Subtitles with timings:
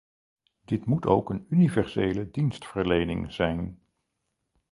[0.65, 3.79] Dit moet ook een universele dienstverlening zijn.